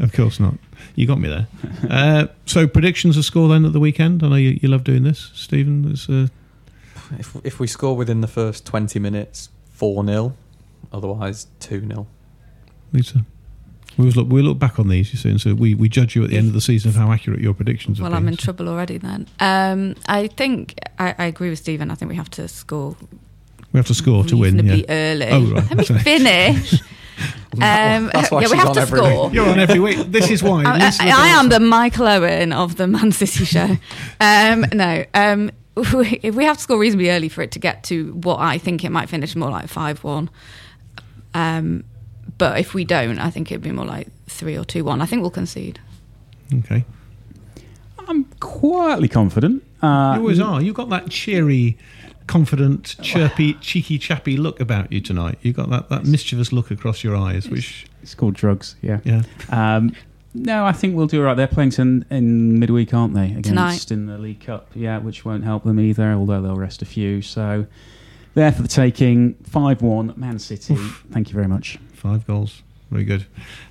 [0.00, 0.54] Of course not.
[0.96, 1.46] You got me there.
[1.88, 4.22] Uh, so predictions of score then at the weekend.
[4.22, 5.82] I know you, you love doing this, Stephen.
[5.82, 6.26] There's, uh,
[7.18, 10.34] If, if we score within the first 20 minutes, 4 0.
[10.92, 12.06] Otherwise, 2 0.
[12.92, 13.24] Lisa.
[13.96, 16.14] We always look we look back on these, you see, and so we, we judge
[16.16, 18.18] you at the end of the season of how accurate your predictions have Well, been.
[18.18, 19.26] I'm in trouble already then.
[19.40, 21.90] Um, I think I, I agree with Stephen.
[21.90, 22.96] I think we have to score
[23.72, 24.64] We have to score to win.
[24.66, 24.84] Yeah.
[24.88, 25.28] early.
[25.30, 25.76] Oh, right.
[25.76, 26.74] Let me finish.
[26.74, 26.80] um,
[28.12, 29.10] That's why yeah, we she's have on to every week.
[29.10, 29.32] score.
[29.32, 29.98] You're on every week.
[30.10, 30.62] This is why.
[30.66, 33.76] I, Lisa I, I am the Michael Owen of the Man City show.
[34.20, 38.12] Um, no, um, if we have to score reasonably early for it to get to
[38.14, 40.30] what I think it might finish more like five one.
[41.34, 41.84] Um,
[42.38, 45.00] but if we don't, I think it'd be more like three or two one.
[45.00, 45.78] I think we'll concede.
[46.52, 46.84] Okay.
[48.08, 49.62] I'm quietly confident.
[49.80, 50.60] Uh, You always are.
[50.60, 51.78] You've got that cheery,
[52.30, 55.38] confident, chirpy, cheeky, chappy look about you tonight.
[55.42, 59.00] You've got that, that mischievous look across your eyes, which, It's called drugs, yeah.
[59.04, 59.22] yeah.
[59.48, 59.94] Um,
[60.32, 61.34] no, I think we'll do all right.
[61.34, 63.32] They're playing in, in midweek, aren't they?
[63.32, 63.90] Against Tonight.
[63.90, 67.20] in the League Cup, yeah, which won't help them either, although they'll rest a few.
[67.20, 67.66] So
[68.34, 69.34] there for the taking.
[69.34, 70.76] 5 1, Man City.
[71.10, 71.78] Thank you very much.
[71.92, 72.62] Five goals.
[72.90, 73.26] Very good.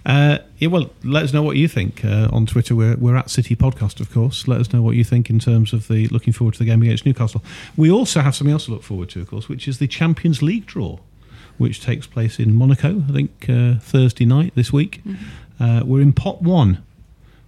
[0.05, 2.73] Uh, yeah, well, let us know what you think uh, on Twitter.
[2.73, 4.47] We're, we're at City Podcast, of course.
[4.47, 6.82] Let us know what you think in terms of the looking forward to the game
[6.82, 7.43] against Newcastle.
[7.75, 10.41] We also have something else to look forward to, of course, which is the Champions
[10.41, 10.99] League draw,
[11.58, 15.01] which takes place in Monaco, I think, uh, Thursday night this week.
[15.60, 16.82] Uh, we're in pot one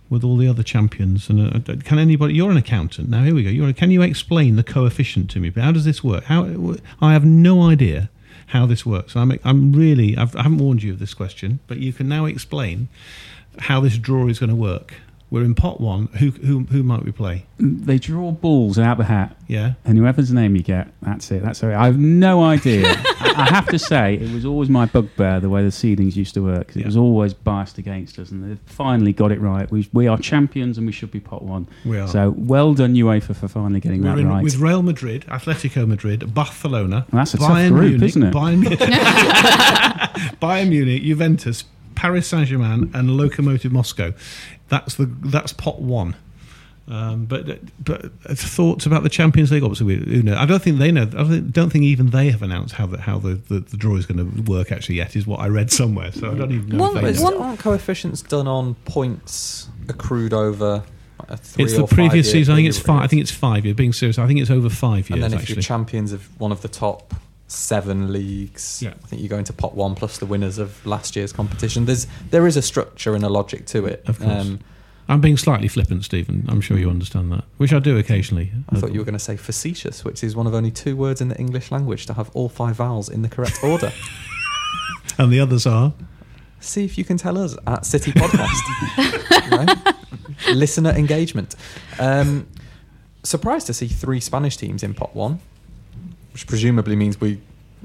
[0.09, 1.29] with all the other champions.
[1.29, 2.33] And uh, can anybody?
[2.33, 3.23] You're an accountant now.
[3.23, 3.49] Here we go.
[3.49, 5.51] You're, can you explain the coefficient to me?
[5.51, 6.25] How does this work?
[6.25, 8.09] How I have no idea
[8.51, 9.15] how this works.
[9.15, 12.25] I'm I'm really I've, I haven't warned you of this question, but you can now
[12.25, 12.89] explain
[13.59, 14.95] how this draw is going to work.
[15.31, 16.07] We're in pot one.
[16.19, 17.45] Who who who might we play?
[17.57, 19.73] Mm, they draw balls out the hat, Yeah.
[19.85, 21.41] and whoever's name you get, that's it.
[21.41, 21.73] That's it.
[21.73, 22.83] I have no idea.
[23.19, 26.33] I, I have to say, it was always my bugbear the way the seedings used
[26.33, 26.67] to work.
[26.67, 26.85] 'cause It Yeah.
[26.87, 29.71] was always biased against us, and they've finally got it right.
[29.71, 31.65] We, we are champions, and we should be pot one.
[31.85, 32.09] We are.
[32.09, 34.43] So well done, UEFA, for finally getting We're that in right.
[34.43, 37.05] with Real Madrid, Atletico Madrid, Barcelona.
[37.09, 38.33] Well, that's a tough group, Munich, isn't it?
[38.33, 38.69] Bayern, Mu-
[40.41, 41.63] Bayern Munich, Juventus,
[41.95, 44.13] Paris Saint Germain, and Lokomotiv Moscow.
[44.71, 46.15] That's the that's pot one.
[46.87, 49.63] Um, but but thoughts about the Champions League?
[49.63, 50.37] Obviously, we, who knows?
[50.37, 51.03] I don't think they know.
[51.03, 53.75] I don't think, don't think even they have announced how the how the, the, the
[53.75, 55.17] draw is going to work actually yet.
[55.17, 56.13] Is what I read somewhere.
[56.13, 56.83] So I don't even know.
[56.83, 57.23] One- if they know.
[57.23, 60.83] one- aren't coefficients done on points accrued over
[61.35, 62.53] three It's the previous season.
[62.53, 63.01] I think it's five.
[63.01, 63.75] I think it's five years.
[63.75, 65.11] Being serious, I think it's over five years.
[65.11, 67.13] And then if actually, you're champions of one of the top
[67.51, 68.93] seven leagues, Yeah.
[69.03, 71.85] I think you go into pot one plus the winners of last year's competition.
[71.85, 74.03] There's there is a structure and a logic to it.
[74.07, 74.31] Of course.
[74.45, 74.59] Um,
[75.09, 76.45] I'm being slightly flippant, Stephen.
[76.47, 78.51] I'm sure you understand that, which I do occasionally.
[78.69, 81.19] I thought you were going to say facetious, which is one of only two words
[81.19, 83.91] in the English language to have all five vowels in the correct order.
[85.17, 85.93] And the others are.
[86.61, 89.93] See if you can tell us at City Podcast.
[90.53, 91.55] Listener engagement.
[91.99, 92.47] Um,
[93.23, 95.39] surprised to see three Spanish teams in pot one,
[96.33, 97.41] which presumably means we.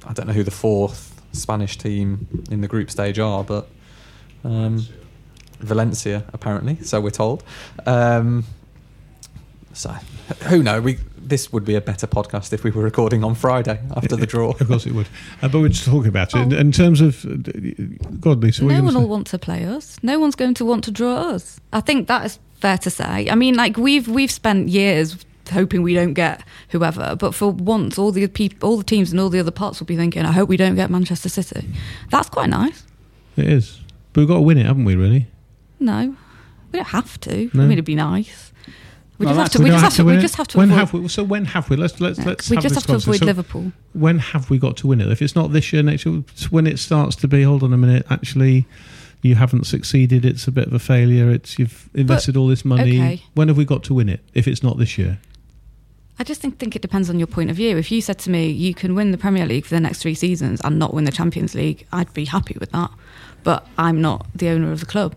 [0.06, 3.68] I don't know who the fourth Spanish team in the group stage are, but
[4.44, 4.86] um,
[5.60, 7.42] Valencia apparently, so we're told.
[7.86, 8.44] Um,
[9.72, 9.94] so
[10.44, 10.82] who knows?
[10.82, 14.26] We this would be a better podcast if we were recording on Friday after the
[14.26, 14.50] draw.
[14.60, 15.08] Of course it would.
[15.42, 16.38] Uh, but we're just talking about it.
[16.38, 17.24] In, in terms of.
[17.24, 17.36] Uh,
[18.20, 19.98] God, Lisa, no you one will want to play us.
[20.02, 21.60] No one's going to want to draw us.
[21.72, 23.28] I think that is fair to say.
[23.28, 25.16] I mean, like we've we've spent years
[25.50, 29.20] hoping we don't get whoever, but for once, all the people, all the teams, and
[29.20, 31.68] all the other parts will be thinking, "I hope we don't get Manchester City."
[32.10, 32.84] That's quite nice.
[33.36, 33.80] It is.
[34.12, 35.26] But we've got to win it, haven't we, really?
[35.78, 36.16] No,
[36.72, 37.50] we don't have to.
[37.52, 37.62] No.
[37.62, 38.52] I mean, it'd be nice.
[39.18, 39.64] We Well, just have to.
[39.64, 40.04] We just have to.
[40.04, 40.58] We just have to.
[40.58, 41.08] When avoid, have we?
[41.08, 41.76] So when have we?
[41.76, 42.50] Let's let's Yeah, let's.
[42.50, 43.18] we have just this have to avoid.
[43.20, 43.72] So Liverpool.
[43.94, 45.08] When have we got to win it?
[45.10, 47.42] If it's not this year, next year, it's when it starts to be.
[47.42, 48.04] Hold on a minute.
[48.10, 48.66] Actually,
[49.22, 50.26] you haven't succeeded.
[50.26, 51.30] It's a bit of a failure.
[51.30, 52.98] It's you've invested all this money.
[52.98, 53.22] okay.
[53.34, 54.20] When have we got to win it?
[54.34, 55.18] If it's not this year,
[56.18, 57.76] I just think, think it depends on your point of view.
[57.76, 60.14] If you said to me, you can win the Premier League for the next three
[60.14, 62.90] seasons and not win the Champions League, I'd be happy with that.
[63.44, 65.14] But I'm not the owner of the club.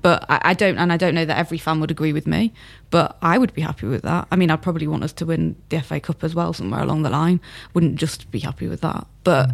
[0.00, 2.52] But I, I don't, and I don't know that every fan would agree with me.
[2.90, 4.26] But I would be happy with that.
[4.30, 7.02] I mean, I'd probably want us to win the FA Cup as well somewhere along
[7.02, 7.40] the line.
[7.74, 9.06] Wouldn't just be happy with that.
[9.24, 9.50] But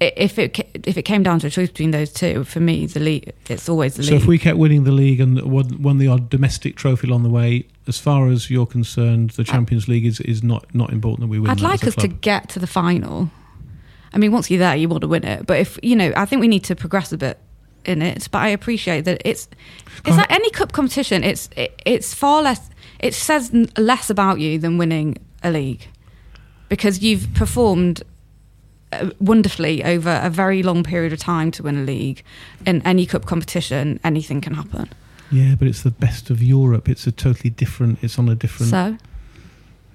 [0.00, 2.86] i if it if it came down to a choice between those two, for me,
[2.86, 4.22] the league, it's always the so league.
[4.22, 7.30] if we kept winning the league and won, won the odd domestic trophy along the
[7.30, 11.28] way, as far as you're concerned, the Champions League is, is not not important that
[11.28, 11.50] we win.
[11.50, 13.30] I'd like us to get to the final.
[14.14, 15.46] I mean, once you're there, you want to win it.
[15.46, 17.38] But if you know, I think we need to progress a bit
[17.84, 18.28] in it.
[18.30, 19.48] But I appreciate that it's
[20.04, 21.24] it's like any cup competition.
[21.24, 22.70] It's it, it's far less.
[23.00, 25.88] It says less about you than winning a league
[26.68, 28.02] because you've performed
[28.92, 32.22] uh, wonderfully over a very long period of time to win a league.
[32.64, 34.88] In any cup competition, anything can happen.
[35.32, 36.88] Yeah, but it's the best of Europe.
[36.88, 37.98] It's a totally different.
[38.04, 38.70] It's on a different.
[38.70, 38.96] So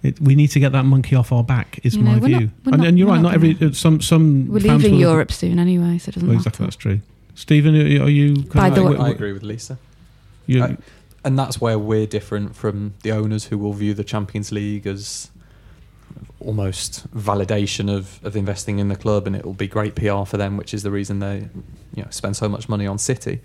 [0.03, 1.79] It, we need to get that monkey off our back.
[1.83, 2.39] Is You know, my view.
[2.39, 3.15] not- and, not- and you're right.
[3.15, 4.47] not Not every gonna- uh, some some.
[4.47, 6.49] we're leaving will- Europe soon anyway, so it doesn't Well, matter.
[6.49, 6.99] exactly, that's true.
[7.35, 8.35] Stephen, are are you?
[8.53, 9.77] By the way- I agree with Lisa.
[10.47, 10.77] you- I-
[11.25, 15.29] and that's where we're different from the owners who will view the Champions League as
[16.39, 20.37] almost validation of, of investing in the club and it will be great PR for
[20.37, 21.49] them, which is the reason they
[21.95, 23.39] you know spend so much money on City.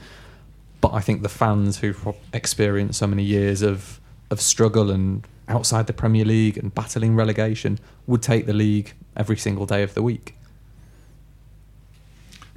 [0.82, 3.98] But I think the fans who've experienced so many years of
[4.30, 9.36] of struggle and outside the Premier League and battling relegation would take the league every
[9.38, 10.34] single day of the week.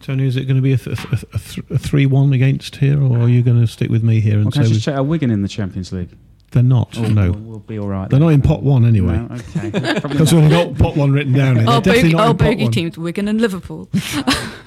[0.02, 2.76] Tony, is it going to be a, th- a, th- a, th- a three-one against
[2.78, 4.74] here, or are you going to stick with me here and Well, can I say
[4.74, 5.00] just we- check?
[5.00, 6.10] Are Wigan in the Champions League?
[6.52, 6.98] they're not?
[6.98, 8.10] Oh, no, we'll, we'll be all right.
[8.10, 8.28] they're then.
[8.28, 9.18] not in pot one anyway.
[9.18, 9.72] No, okay.
[10.08, 10.42] Because not.
[10.42, 11.58] we've got pot one written down.
[11.58, 11.66] Here.
[11.68, 12.72] Oh, They're definitely bogey, not oh, in pot bogey one.
[12.72, 13.90] teams, Wigan and Liverpool.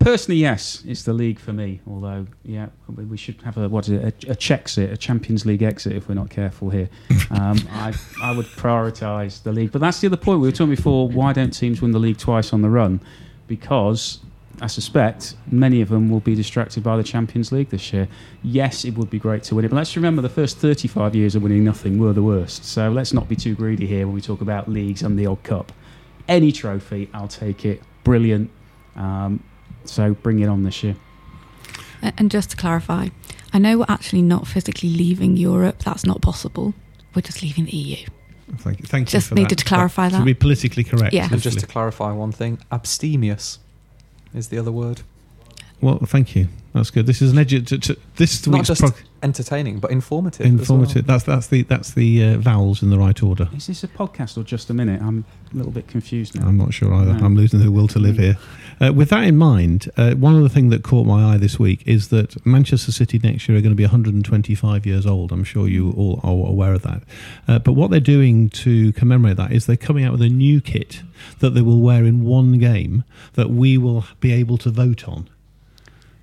[0.00, 1.78] Personally, yes, it's the league for me.
[1.86, 5.62] Although, yeah, we we should have a what is it, a, a a Champions League
[5.62, 6.88] exit if we're not careful here.
[7.32, 10.74] Um, I, I would prioritise the league, but that's the other point we were talking
[10.74, 11.08] before.
[11.08, 13.00] Why don't teams win the league twice on the run?
[13.46, 14.18] Because
[14.60, 18.08] I suspect many of them will be distracted by the Champions League this year.
[18.42, 21.36] Yes, it would be great to win it, but let's remember the first 35 years
[21.36, 22.64] of winning nothing were the worst.
[22.64, 25.44] So let's not be too greedy here when we talk about leagues and the odd
[25.44, 25.72] cup.
[26.26, 27.80] Any trophy, I'll take it.
[28.02, 28.50] Brilliant.
[28.96, 29.44] Um,
[29.84, 30.96] so bring it on this year.
[32.02, 33.08] And just to clarify,
[33.52, 35.80] I know we're actually not physically leaving Europe.
[35.84, 36.72] That's not possible.
[37.14, 38.06] We're just leaving the EU.
[38.58, 38.86] Thank you.
[38.86, 39.58] Thank you Just needed that.
[39.58, 40.18] to clarify that.
[40.18, 41.12] To be politically correct.
[41.14, 41.28] Yeah.
[41.30, 43.58] And just to clarify one thing, abstemious
[44.34, 45.02] is the other word.
[45.80, 46.48] well, thank you.
[46.72, 47.06] That's good.
[47.06, 50.46] This is an edu- t- t- This Not week's just prog- entertaining, but informative.
[50.46, 50.58] as well.
[50.80, 51.06] informative.
[51.06, 53.48] That's that's the that's the uh, vowels in the right order.
[53.54, 55.00] Is this a podcast or just a minute?
[55.02, 56.46] I'm a little bit confused now.
[56.46, 57.14] I'm not sure either.
[57.14, 57.24] No.
[57.26, 58.20] I'm losing the will to live Mm.
[58.20, 58.38] here.
[58.82, 61.58] Uh, with that in mind, uh, one of the things that caught my eye this
[61.58, 65.32] week is that Manchester City next year are going to be 125 years old.
[65.32, 67.02] I'm sure you all are aware of that.
[67.46, 70.60] Uh, but what they're doing to commemorate that is they're coming out with a new
[70.62, 71.02] kit
[71.40, 73.04] that they will wear in one game
[73.34, 75.28] that we will be able to vote on.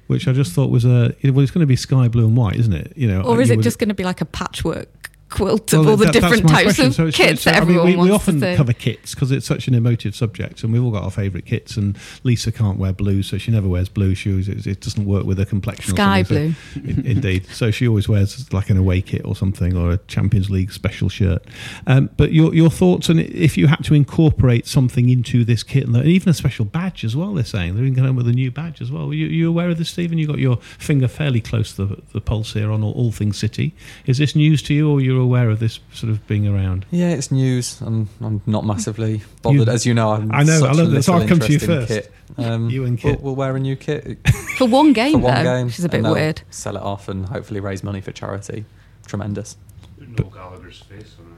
[0.07, 2.55] Which I just thought was a well, it's going to be sky blue and white,
[2.55, 2.93] isn't it?
[2.95, 5.81] You know, Or is it would- just going to be like a patchwork quilt of
[5.81, 6.85] well, all the that- different types question.
[6.87, 9.45] of So kits so, that I mean, everyone we, we often cover kits because it's
[9.45, 11.77] such an emotive subject, and we've all got our favourite kits.
[11.77, 14.47] And Lisa can't wear blue, so she never wears blue shoes.
[14.49, 15.95] It, it doesn't work with her complexion.
[15.95, 17.45] Sky blue so- in- indeed.
[17.47, 21.09] So she always wears like an away kit or something, or a Champions League special
[21.09, 21.43] shirt.
[21.85, 25.85] Um, but your your thoughts on if you had to incorporate something into this kit,
[25.87, 27.33] and even a special badge as well.
[27.33, 29.09] They're saying they're even going with a new badge as well.
[29.09, 30.17] Are you, you aware of this, Stephen?
[30.17, 33.37] You got your finger fairly close to the, the pulse here on all, all things
[33.37, 33.75] City.
[34.07, 36.85] Is this news to you, or you're you're aware of this sort of being around.
[36.91, 37.81] Yeah, it's news.
[37.81, 39.67] I'm, I'm not massively bothered.
[39.67, 41.07] You- As you know, I'm I know, Such I love this.
[41.07, 41.87] little I'll come to you interest first.
[41.87, 42.13] Kit.
[42.37, 43.23] Um, You and we'll- Kit.
[43.23, 44.19] We'll, wear a new kit
[44.57, 46.41] For one game, for one though, game, which is a bit and weird.
[46.51, 48.65] Sell it off and hopefully raise money for charity.
[49.07, 49.57] Tremendous.
[49.99, 51.36] Noel Gallagher's face on it.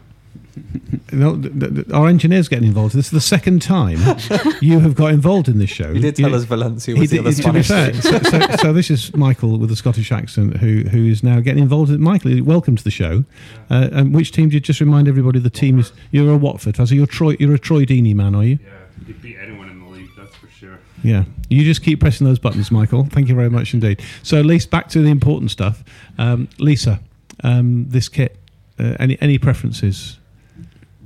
[1.11, 2.93] No, th- th- th- our engineer's getting involved.
[2.93, 3.97] This is the second time
[4.61, 5.91] you have got involved in this show.
[5.91, 7.93] He did tell You- us Valencia He was the did- other to be Spanish fair,
[7.95, 11.63] so, so, so this is Michael with a Scottish accent who who is now getting
[11.63, 11.89] involved.
[11.99, 13.23] Michael, welcome to the show.
[13.71, 14.49] Uh, and which team?
[14.49, 15.91] Did you just remind everybody the team is?
[16.11, 16.75] You're a Watford.
[16.75, 17.35] So you're Troy.
[17.39, 18.59] You're a Troy Deeney man, are you?
[18.61, 20.77] Yeah, you beat anyone in the league, that's for sure.
[21.03, 21.23] Yeah.
[21.49, 23.05] You just keep pressing those buttons, Michael.
[23.05, 23.99] Thank you very much indeed.
[24.21, 25.83] So, at least back to the important stuff.
[26.19, 26.99] Um, Lisa,
[27.43, 28.35] um, this kit.
[28.77, 30.18] Uh, any any preferences?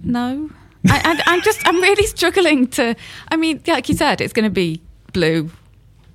[0.04, 0.50] No,
[0.90, 2.96] I, I, I'm just I'm really struggling to.
[3.30, 4.82] I mean, yeah, like you said, it's going to be
[5.14, 5.50] blue.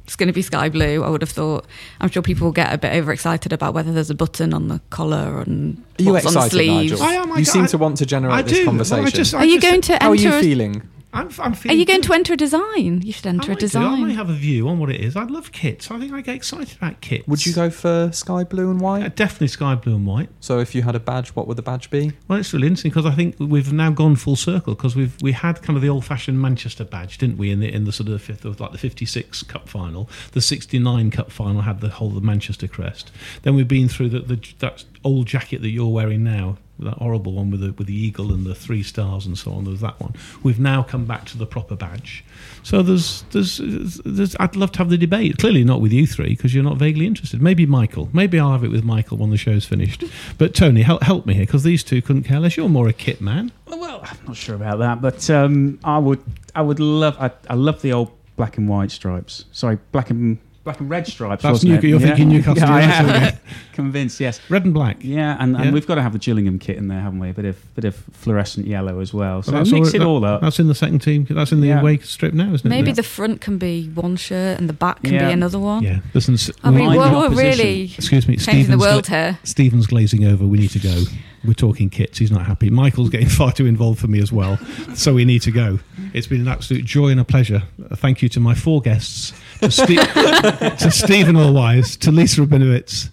[0.04, 1.04] It's going to be sky blue.
[1.04, 1.66] I would have thought.
[2.00, 4.80] I'm sure people will get a bit overexcited about whether there's a button on the
[4.90, 6.92] collar and Are you what's on the excited, sleeves.
[6.92, 7.02] Nigel?
[7.06, 8.58] I am, I you seem I- to want to generate I this do.
[8.60, 9.10] Well, I conversation.
[9.10, 10.82] just- I Are you just- going to How are you a- feeling?
[11.10, 12.08] I'm, I'm Are you going good.
[12.08, 13.00] to enter a design?
[13.02, 13.82] You should enter a design.
[13.82, 13.88] do.
[13.88, 14.16] I might design.
[14.16, 15.16] have a view on what it is.
[15.16, 15.90] I love kits.
[15.90, 17.26] I think I get excited about kits.
[17.26, 19.04] Would you go for sky blue and white?
[19.04, 20.28] Uh, definitely sky blue and white.
[20.40, 22.12] So if you had a badge, what would the badge be?
[22.28, 25.32] Well, it's really interesting because I think we've now gone full circle because we've we
[25.32, 27.50] had kind of the old-fashioned Manchester badge, didn't we?
[27.50, 31.10] In the in the sort of fifth of like the '56 Cup final, the '69
[31.10, 33.10] Cup final had the whole of the Manchester crest.
[33.42, 37.32] Then we've been through the, the that old jacket that you're wearing now, that horrible
[37.32, 39.64] one with the with the eagle and the three stars and so on.
[39.64, 40.14] There's that one.
[40.42, 42.24] We've now come back to the proper badge.
[42.62, 43.58] So there's there's,
[44.04, 45.38] there's I'd love to have the debate.
[45.38, 47.42] Clearly not with you three because you're not vaguely interested.
[47.42, 48.08] Maybe Michael.
[48.12, 50.04] Maybe I'll have it with Michael when the show's finished.
[50.36, 52.56] But Tony, help help me here because these two couldn't care less.
[52.56, 53.52] You're more a kit man.
[53.66, 56.22] Well, I'm not sure about that, but um, I would,
[56.54, 59.44] I would love, I, I love the old black and white stripes.
[59.52, 61.42] Sorry, black and black and red stripes.
[61.42, 61.88] That's wasn't Newca- it?
[61.88, 63.40] you're thinking Newcastle Yeah, I United, am.
[63.72, 64.38] Convinced, yes.
[64.50, 64.98] Red and black.
[65.00, 65.70] Yeah, and, and Yeah.
[65.72, 67.30] we've got to have the Gillingham kit in there, haven't we?
[67.30, 69.42] A bit of bit of fluorescent yellow as well.
[69.42, 70.40] So Well, mix all, it that- all up.
[70.42, 71.26] That's in the second team.
[71.30, 71.80] That's in the Yeah.
[71.80, 72.68] away strip now, isn't it?
[72.68, 75.28] Maybe the front can be one shirt and the back can Yeah.
[75.28, 75.82] be another one.
[75.82, 76.00] Yeah.
[76.12, 76.36] Listen.
[76.62, 79.38] I mean, Mind we're, we're really Excuse me, changing the world gla- here.
[79.44, 80.44] Steven's glazing over.
[80.44, 81.02] We need to go.
[81.44, 82.18] We're talking kits.
[82.18, 82.68] He's not happy.
[82.70, 84.56] Michael's getting far too involved for me as well.
[84.94, 85.78] So we need to go.
[86.12, 87.62] It's been an absolute joy and a pleasure.
[87.96, 89.86] Thank you to my four guests, to, Ste-
[90.80, 93.10] to Steven Allweis, to Lisa Rabinowitz,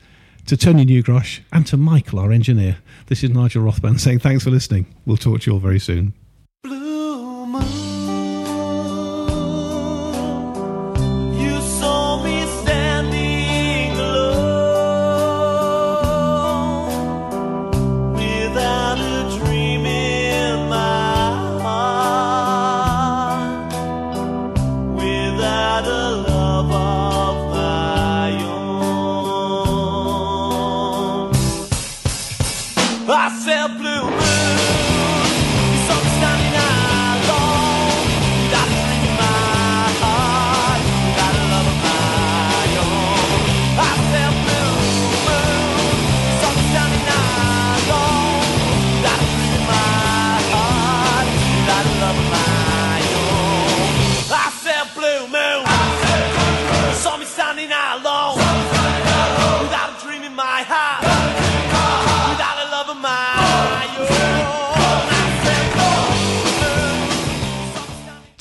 [0.48, 2.78] to Tony Newgrosh, and to Michael, our engineer.
[3.08, 4.88] This is Nigel Rothband saying thanks for listening.
[5.06, 6.14] We'll talk to you all very soon.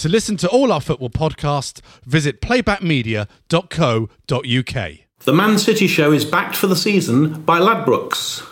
[0.04, 4.98] To listen to all our football podcasts, visit playbackmedia.co.uk.
[5.20, 8.46] The Man City Show is backed for the season by Ladbrokes.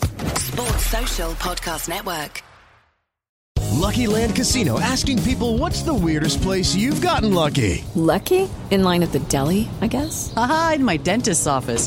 [0.00, 2.42] Sports Social Podcast Network.
[3.74, 7.84] Lucky Land Casino asking people what's the weirdest place you've gotten lucky?
[7.94, 8.50] Lucky?
[8.72, 10.34] In line at the deli, I guess?
[10.36, 11.86] Aha, in my dentist's office.